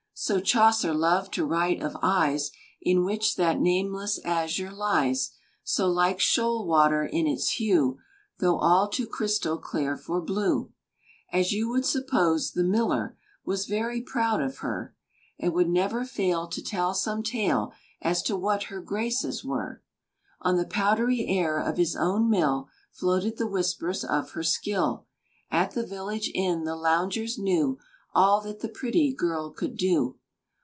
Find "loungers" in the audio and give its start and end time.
26.75-27.39